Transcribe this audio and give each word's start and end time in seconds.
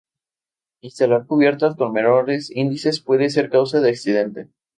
Instalar 0.81 1.27
cubiertas 1.27 1.75
con 1.75 1.93
menores 1.93 2.49
índices 2.49 3.01
puede 3.01 3.29
ser 3.29 3.51
causa 3.51 3.81
de 3.81 3.89
accidente. 3.91 4.47